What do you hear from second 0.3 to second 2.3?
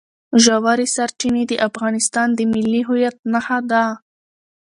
ژورې سرچینې د افغانستان